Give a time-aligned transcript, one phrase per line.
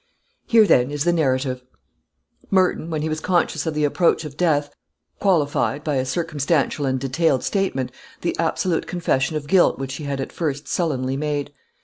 [0.47, 1.61] Here, then, is the narrative:
[2.49, 4.73] Merton, when he was conscious of the approach of death,
[5.19, 7.91] qualified, by a circumstantial and detailed statement,
[8.21, 11.53] the absolute confession of guilt which he had at first sullenly made.